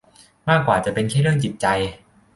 [0.49, 1.65] มากกว่าจะเป็นแค่เรื่องจิตใจ